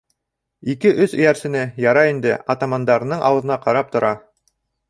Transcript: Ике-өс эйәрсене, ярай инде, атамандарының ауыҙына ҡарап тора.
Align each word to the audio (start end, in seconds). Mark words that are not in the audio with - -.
Ике-өс 0.73 1.13
эйәрсене, 1.17 1.61
ярай 1.85 2.13
инде, 2.15 2.33
атамандарының 2.57 3.23
ауыҙына 3.31 3.63
ҡарап 3.67 3.97
тора. 3.99 4.15